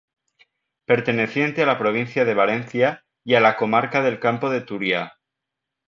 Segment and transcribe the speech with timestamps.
[0.87, 5.19] Perteneciente a la provincia de Valencia y a la comarca del Campo de Turia.